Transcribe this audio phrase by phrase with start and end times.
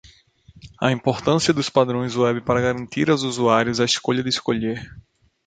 [0.81, 4.81] A importância dos padrões web para garantir aos usuários a escolha de escolher.